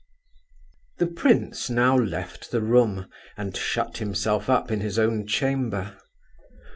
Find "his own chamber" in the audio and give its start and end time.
4.79-5.95